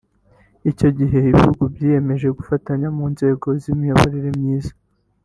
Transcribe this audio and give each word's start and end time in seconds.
Icyo 0.71 0.89
gihe 0.97 1.19
ibihugu 1.29 1.61
byiyemeje 1.73 2.27
gufatanya 2.37 2.87
mu 2.97 3.05
nzego 3.13 3.47
z’imiyoborere 3.61 4.29
myiza 4.39 4.73